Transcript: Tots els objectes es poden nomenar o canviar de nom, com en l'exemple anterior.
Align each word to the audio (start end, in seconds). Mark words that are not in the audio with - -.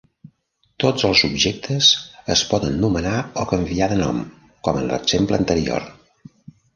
Tots 0.83 1.03
els 1.09 1.19
objectes 1.27 1.89
es 2.35 2.41
poden 2.53 2.79
nomenar 2.85 3.13
o 3.41 3.45
canviar 3.51 3.91
de 3.91 3.99
nom, 3.99 4.23
com 4.69 4.81
en 4.81 4.89
l'exemple 4.93 5.39
anterior. 5.43 5.87